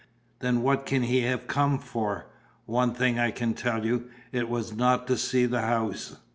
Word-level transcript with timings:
"Then 0.39 0.63
what 0.63 0.87
can 0.87 1.03
he 1.03 1.21
have 1.25 1.45
come 1.45 1.77
for? 1.77 2.25
One 2.65 2.95
thing 2.95 3.19
I 3.19 3.29
can 3.29 3.53
tell 3.53 3.85
you, 3.85 4.09
it 4.31 4.49
was 4.49 4.73
not 4.75 5.05
to 5.05 5.15
see 5.15 5.45
the 5.45 5.61
house." 5.61 6.15